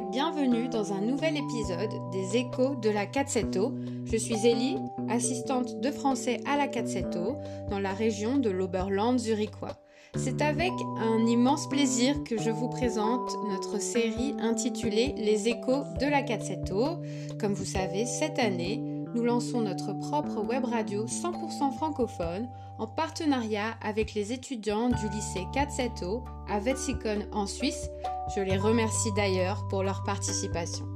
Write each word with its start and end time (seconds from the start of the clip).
bienvenue 0.00 0.68
dans 0.68 0.92
un 0.92 1.00
nouvel 1.00 1.36
épisode 1.36 2.10
des 2.10 2.36
Échos 2.36 2.74
de 2.76 2.90
la 2.90 3.06
470. 3.06 4.04
Je 4.10 4.16
suis 4.16 4.46
Ellie, 4.46 4.78
assistante 5.08 5.80
de 5.80 5.90
français 5.92 6.40
à 6.46 6.56
la 6.56 6.66
470 6.66 7.68
dans 7.70 7.78
la 7.78 7.92
région 7.92 8.38
de 8.38 8.50
l'Oberland 8.50 9.18
zurichois. 9.18 9.76
C'est 10.16 10.42
avec 10.42 10.72
un 10.98 11.24
immense 11.26 11.68
plaisir 11.68 12.22
que 12.24 12.40
je 12.40 12.50
vous 12.50 12.68
présente 12.68 13.30
notre 13.48 13.80
série 13.80 14.34
intitulée 14.40 15.14
Les 15.16 15.48
Échos 15.48 15.84
de 16.00 16.06
la 16.06 16.22
470. 16.22 17.38
Comme 17.38 17.54
vous 17.54 17.64
savez, 17.64 18.04
cette 18.04 18.38
année, 18.38 18.82
nous 19.14 19.22
lançons 19.22 19.60
notre 19.60 19.92
propre 19.92 20.42
web 20.42 20.64
radio 20.64 21.06
100% 21.06 21.72
francophone 21.76 22.48
en 22.78 22.88
partenariat 22.88 23.76
avec 23.80 24.14
les 24.14 24.32
étudiants 24.32 24.88
du 24.88 25.08
lycée 25.08 25.46
470 25.52 26.22
à 26.48 26.58
Wetzikon 26.58 27.26
en 27.32 27.46
Suisse. 27.46 27.90
Je 28.28 28.40
les 28.40 28.56
remercie 28.56 29.12
d'ailleurs 29.12 29.66
pour 29.68 29.82
leur 29.82 30.02
participation. 30.02 30.86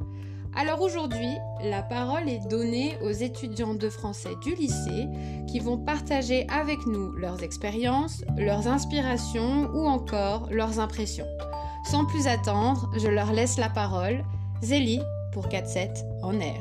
Alors 0.56 0.80
aujourd'hui, 0.80 1.36
la 1.62 1.82
parole 1.82 2.28
est 2.28 2.48
donnée 2.48 2.96
aux 3.02 3.10
étudiants 3.10 3.74
de 3.74 3.88
français 3.91 4.34
du 4.42 4.55
lycée 4.55 5.06
qui 5.46 5.60
vont 5.60 5.78
partager 5.78 6.46
avec 6.48 6.86
nous 6.86 7.12
leurs 7.12 7.42
expériences, 7.42 8.24
leurs 8.36 8.66
inspirations 8.66 9.70
ou 9.74 9.86
encore 9.86 10.48
leurs 10.50 10.80
impressions. 10.80 11.27
Sans 11.84 12.06
plus 12.06 12.27
attendre, 12.27 12.91
je 12.98 13.09
leur 13.09 13.33
laisse 13.33 13.58
la 13.58 13.69
parole. 13.69 14.24
Zélie 14.62 15.02
pour 15.33 15.47
4-7 15.48 16.02
en 16.22 16.41
air. 16.41 16.60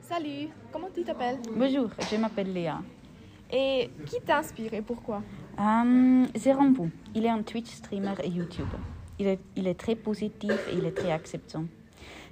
Salut, 0.00 0.48
comment 0.72 0.88
tu 0.92 1.04
t'appelles? 1.04 1.38
Bonjour, 1.54 1.90
je 2.10 2.16
m'appelle 2.16 2.52
Léa. 2.52 2.80
Et 3.50 3.90
qui 4.06 4.20
t'inspire 4.20 4.74
et 4.74 4.82
pourquoi? 4.82 5.22
Um, 5.58 6.26
il 7.14 7.24
est 7.24 7.28
un 7.28 7.42
Twitch 7.42 7.70
streamer 7.70 8.14
et 8.22 8.28
YouTube. 8.28 8.66
Il 9.18 9.26
est, 9.66 9.74
très 9.74 9.94
positif 9.94 10.52
et 10.70 10.76
il 10.76 10.84
est 10.84 10.92
très 10.92 11.10
acceptant. 11.10 11.64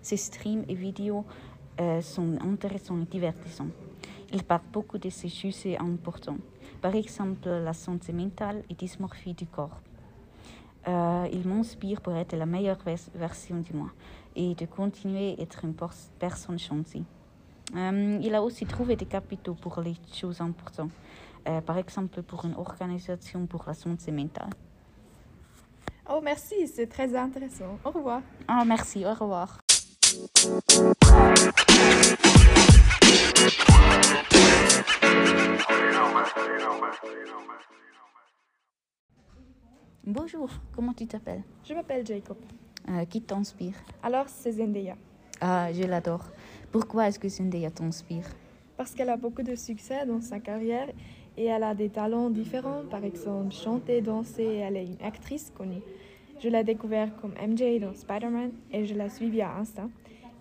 Ses 0.03 0.19
streams 0.19 0.65
et 0.69 0.75
vidéos 0.75 1.25
euh, 1.81 2.03
sont 2.03 2.37
intéressants 2.43 3.01
et 3.01 3.07
divertissants. 3.07 3.69
Il 4.33 4.43
parle 4.43 4.63
beaucoup 4.73 4.99
de 4.99 5.09
ces 5.09 5.29
sujets 5.29 5.79
importants, 5.79 6.37
par 6.83 6.95
exemple 6.95 7.49
la 7.49 7.73
santé 7.73 8.13
mentale 8.13 8.63
et 8.69 8.75
dysmorphie 8.75 9.33
du 9.33 9.47
corps. 9.47 9.81
Euh, 10.87 11.27
il 11.33 11.49
m'inspire 11.49 12.03
pour 12.03 12.13
être 12.15 12.37
la 12.37 12.45
meilleure 12.45 12.79
vers- 12.85 12.99
version 13.15 13.57
de 13.61 13.75
moi 13.75 13.91
et 14.37 14.55
de 14.55 14.67
continuer 14.67 15.37
à 15.39 15.43
être 15.43 15.65
une 15.65 15.73
pers- 15.73 16.11
personne 16.19 16.59
gentille. 16.59 17.05
Euh, 17.75 18.19
il 18.23 18.35
a 18.35 18.43
aussi 18.43 18.67
trouvé 18.67 18.97
des 18.97 19.07
capitaux 19.07 19.55
pour 19.55 19.81
les 19.81 19.95
choses 20.13 20.41
importantes, 20.41 20.93
Euh, 21.47 21.61
par 21.61 21.77
exemple 21.77 22.23
pour 22.23 22.45
une 22.47 22.55
organisation 22.55 23.47
pour 23.47 23.65
la 23.67 23.75
santé 23.75 24.11
mentale. 24.13 24.51
Oh 26.09 26.21
merci, 26.23 26.67
c'est 26.69 26.87
très 26.87 27.15
intéressant. 27.15 27.79
Au 27.85 27.91
revoir. 27.91 28.23
Ah, 28.49 28.65
merci, 28.65 29.05
au 29.05 29.13
revoir. 29.13 29.61
Bonjour, 40.07 40.51
comment 40.75 40.93
tu 40.93 41.07
t'appelles? 41.07 41.43
Je 41.65 41.75
m'appelle 41.75 42.07
Jacob. 42.07 42.37
Euh, 42.89 43.05
Qui 43.07 43.23
t'inspire? 43.23 43.75
Alors 44.03 44.29
c'est 44.29 44.53
Zendaya. 44.53 44.97
Ah, 45.41 45.73
je 45.73 45.83
l'adore. 45.85 46.25
Pourquoi 46.75 47.07
est-ce 47.07 47.21
que 47.21 47.29
Zendaya 47.29 47.71
t'inspire? 47.71 48.27
Parce 48.77 48.97
qu'elle 48.97 49.09
a 49.09 49.17
beaucoup 49.17 49.45
de 49.45 49.55
succès 49.55 50.05
dans 50.07 50.21
sa 50.21 50.41
carrière 50.41 50.89
et 51.37 51.45
elle 51.45 51.63
a 51.63 51.73
des 51.73 51.89
talents 51.89 52.31
différents, 52.31 52.83
par 52.91 53.05
exemple 53.05 53.55
chanter, 53.55 54.01
danser, 54.01 54.57
elle 54.57 54.77
est 54.77 54.85
une 54.85 55.01
actrice 55.01 55.53
connue. 55.57 55.83
Je 56.43 56.49
l'ai 56.49 56.65
découvert 56.65 57.15
comme 57.15 57.33
MJ 57.41 57.79
dans 57.81 57.95
Spider-Man 57.95 58.51
et 58.73 58.87
je 58.87 58.95
la 58.97 59.09
suis 59.09 59.31
via 59.31 59.55
Insta. 59.57 59.89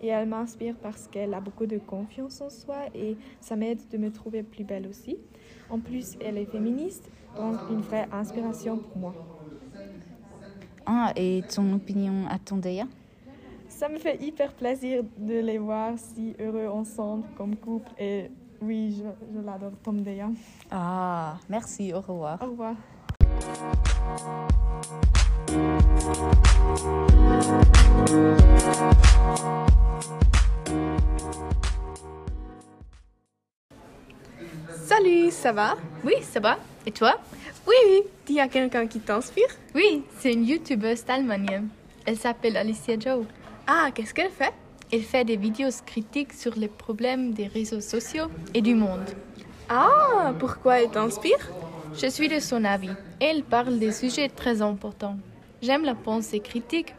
Et 0.02 0.08
elle 0.08 0.28
m'inspire 0.28 0.74
parce 0.82 1.06
qu'elle 1.06 1.34
a 1.34 1.40
beaucoup 1.40 1.66
de 1.66 1.78
confiance 1.78 2.40
en 2.40 2.50
soi 2.50 2.78
et 2.96 3.16
ça 3.40 3.54
m'aide 3.54 3.78
de 3.92 3.96
me 3.96 4.10
trouver 4.10 4.42
plus 4.42 4.64
belle 4.64 4.88
aussi. 4.88 5.16
En 5.70 5.78
plus, 5.78 6.16
elle 6.20 6.36
est 6.36 6.46
féministe, 6.46 7.08
donc 7.36 7.60
une 7.70 7.80
vraie 7.80 8.08
inspiration 8.10 8.76
pour 8.76 8.98
moi. 8.98 9.14
Ah, 10.84 11.12
et 11.14 11.44
ton 11.54 11.72
opinion 11.74 12.26
à 12.26 12.38
Zendaya? 12.44 12.88
Ça 13.84 13.90
me 13.90 13.98
fait 13.98 14.16
hyper 14.22 14.50
plaisir 14.54 15.02
de 15.18 15.40
les 15.40 15.58
voir 15.58 15.92
si 15.98 16.34
heureux 16.40 16.68
ensemble 16.68 17.26
comme 17.36 17.54
couple. 17.54 17.90
Et 17.98 18.30
oui, 18.62 18.96
je, 18.96 19.04
je 19.34 19.44
l'adore, 19.44 19.72
Tom 19.82 20.02
Deya. 20.02 20.30
Ah, 20.70 21.36
merci, 21.50 21.92
au 21.92 22.00
revoir. 22.00 22.38
Au 22.40 22.46
revoir. 22.46 22.76
Salut, 34.86 35.30
ça 35.30 35.52
va? 35.52 35.74
Oui, 36.02 36.14
ça 36.22 36.40
va. 36.40 36.56
Et 36.86 36.90
toi? 36.90 37.18
Oui, 37.66 37.74
oui. 37.90 38.02
Il 38.30 38.36
y 38.36 38.40
a 38.40 38.48
quelqu'un 38.48 38.86
qui 38.86 39.00
t'inspire 39.00 39.44
Oui, 39.74 40.04
c'est 40.20 40.32
une 40.32 40.46
youtubeuse 40.46 41.04
d'Allemagne. 41.04 41.68
Elle 42.06 42.16
s'appelle 42.16 42.56
Alicia 42.56 42.98
Joe. 42.98 43.26
Ah, 43.66 43.90
qu'est-ce 43.94 44.14
qu'elle 44.14 44.30
fait? 44.30 44.52
Elle 44.92 45.02
fait 45.02 45.24
des 45.24 45.36
vidéos 45.36 45.70
critiques 45.86 46.32
sur 46.32 46.54
les 46.54 46.68
problèmes 46.68 47.32
des 47.32 47.46
réseaux 47.46 47.80
sociaux 47.80 48.26
et 48.52 48.60
du 48.60 48.74
monde. 48.74 49.08
Ah, 49.68 50.34
pourquoi 50.38 50.80
elle 50.80 50.90
t'inspire? 50.90 51.50
Je 51.94 52.06
suis 52.08 52.28
de 52.28 52.40
son 52.40 52.64
avis 52.64 52.90
elle 53.26 53.42
parle 53.42 53.78
des 53.78 53.92
sujets 53.92 54.28
très 54.28 54.60
importants. 54.60 55.16
J'aime 55.62 55.84
la 55.84 55.94
pensée 55.94 56.40
critique. 56.40 56.94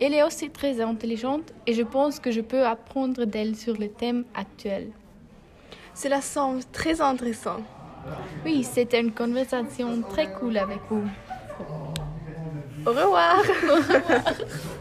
Elle 0.00 0.12
est 0.12 0.24
aussi 0.24 0.50
très 0.50 0.80
intelligente 0.80 1.52
et 1.68 1.74
je 1.74 1.82
pense 1.82 2.18
que 2.18 2.32
je 2.32 2.40
peux 2.40 2.66
apprendre 2.66 3.24
d'elle 3.24 3.54
sur 3.54 3.74
les 3.74 3.88
thèmes 3.90 4.24
actuels. 4.34 4.90
Cela 5.94 6.20
semble 6.20 6.64
très 6.72 7.00
intéressant. 7.00 7.60
Oui, 8.44 8.64
c'était 8.64 9.00
une 9.00 9.12
conversation 9.12 10.02
très 10.02 10.32
cool 10.32 10.56
avec 10.56 10.80
vous. 10.90 11.04
Au 12.84 12.90
revoir 12.90 13.42
Bonjour, 13.68 13.94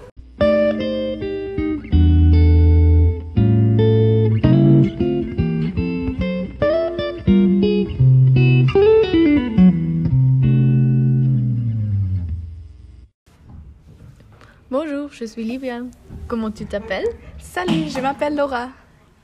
je 15.11 15.25
suis 15.25 15.43
Livia. 15.43 15.81
Comment 16.27 16.51
tu 16.51 16.65
t'appelles? 16.65 17.07
Salut, 17.37 17.89
je 17.89 17.99
m'appelle 17.99 18.35
Laura. 18.35 18.69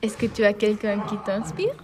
Est-ce 0.01 0.17
que 0.17 0.25
tu 0.25 0.43
as 0.43 0.53
quelqu'un 0.53 0.99
qui 1.01 1.15
t'inspire? 1.25 1.75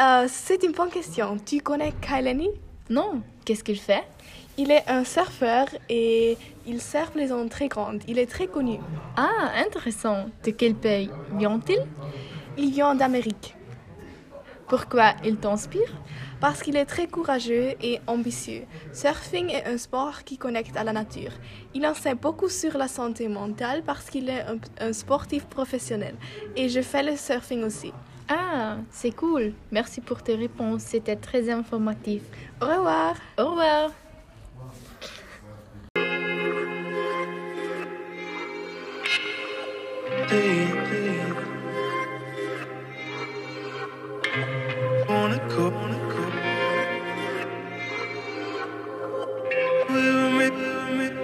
Euh, 0.00 0.26
c'est 0.28 0.62
une 0.62 0.72
bonne 0.72 0.90
question. 0.90 1.36
Tu 1.44 1.60
connais 1.60 1.92
Kailani 2.00 2.48
Non. 2.90 3.22
Qu'est-ce 3.44 3.64
qu'il 3.64 3.78
fait? 3.78 4.04
Il 4.58 4.70
est 4.70 4.84
un 4.88 5.04
surfeur 5.04 5.66
et 5.88 6.36
il 6.66 6.80
surfe 6.80 7.14
les 7.14 7.32
ondes 7.32 7.48
très 7.50 7.68
grandes. 7.68 8.02
Il 8.06 8.18
est 8.18 8.26
très 8.26 8.46
connu. 8.46 8.78
Ah, 9.16 9.50
intéressant. 9.66 10.26
De 10.44 10.50
quel 10.50 10.74
pays 10.74 11.10
vient-il? 11.36 11.80
Il 12.58 12.70
vient 12.70 12.94
d'Amérique 12.94 13.56
Pourquoi 14.68 15.14
il 15.24 15.36
t'inspire? 15.36 15.92
Parce 16.42 16.60
qu'il 16.60 16.76
est 16.76 16.86
très 16.86 17.06
courageux 17.06 17.74
et 17.80 18.00
ambitieux. 18.08 18.64
Surfing 18.92 19.48
est 19.50 19.64
un 19.64 19.78
sport 19.78 20.24
qui 20.24 20.36
connecte 20.36 20.76
à 20.76 20.82
la 20.82 20.92
nature. 20.92 21.30
Il 21.72 21.86
enseigne 21.86 22.16
beaucoup 22.16 22.48
sur 22.48 22.76
la 22.76 22.88
santé 22.88 23.28
mentale 23.28 23.84
parce 23.86 24.10
qu'il 24.10 24.28
est 24.28 24.42
un, 24.42 24.58
un 24.88 24.92
sportif 24.92 25.44
professionnel. 25.44 26.16
Et 26.56 26.68
je 26.68 26.82
fais 26.82 27.04
le 27.04 27.16
surfing 27.16 27.62
aussi. 27.62 27.92
Ah, 28.28 28.78
c'est 28.90 29.12
cool. 29.12 29.52
Merci 29.70 30.00
pour 30.00 30.20
tes 30.20 30.34
réponses. 30.34 30.82
C'était 30.82 31.14
très 31.14 31.48
informatif. 31.48 32.22
Au 32.60 32.66
revoir. 32.66 33.14
Au 33.38 33.46
revoir. 33.50 33.90
me. 50.92 51.21